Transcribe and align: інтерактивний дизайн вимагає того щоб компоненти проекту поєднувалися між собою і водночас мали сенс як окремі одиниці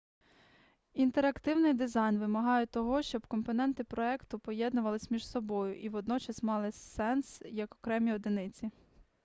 інтерактивний 0.93 1.73
дизайн 1.73 2.17
вимагає 2.19 2.65
того 2.65 3.01
щоб 3.01 3.27
компоненти 3.27 3.83
проекту 3.83 4.39
поєднувалися 4.39 5.07
між 5.09 5.27
собою 5.27 5.81
і 5.81 5.89
водночас 5.89 6.43
мали 6.43 6.71
сенс 6.71 7.41
як 7.45 7.75
окремі 7.75 8.13
одиниці 8.13 8.71